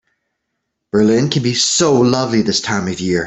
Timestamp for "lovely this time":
2.01-2.87